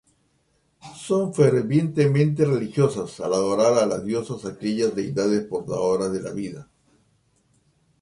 Son 0.97 1.31
fervientemente 1.31 2.43
religiosas, 2.43 3.19
al 3.19 3.33
adorar 3.35 3.73
a 3.77 3.85
las 3.85 4.03
diosas, 4.03 4.45
aquellas 4.45 4.95
deidades 4.95 5.43
portadoras 5.45 6.11
de 6.11 6.21
la 6.23 6.31
vida. 6.31 6.67